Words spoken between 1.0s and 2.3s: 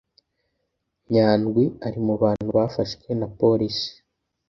Nyandwi ari mu